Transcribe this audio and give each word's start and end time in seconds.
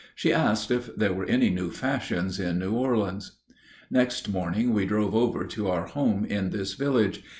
She 0.15 0.33
asked 0.33 0.71
if 0.71 0.89
there 0.95 1.13
were 1.13 1.27
any 1.27 1.51
new 1.51 1.69
fashions 1.69 2.39
in 2.39 2.57
New 2.57 2.73
Orleans. 2.73 3.33
Next 3.91 4.29
morning 4.29 4.73
we 4.73 4.87
drove 4.87 5.13
over 5.13 5.45
to 5.45 5.67
our 5.69 5.85
home 5.85 6.25
in 6.25 6.49
this 6.49 6.73
village. 6.73 7.23